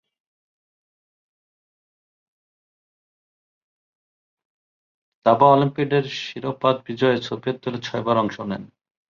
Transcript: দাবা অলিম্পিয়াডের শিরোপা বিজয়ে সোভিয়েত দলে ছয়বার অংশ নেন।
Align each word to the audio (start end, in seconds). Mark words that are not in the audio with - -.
দাবা 5.25 5.45
অলিম্পিয়াডের 5.47 6.05
শিরোপা 6.19 6.69
বিজয়ে 6.85 7.17
সোভিয়েত 7.21 7.57
দলে 7.63 7.79
ছয়বার 7.83 8.17
অংশ 8.17 8.37
নেন। 8.49 8.63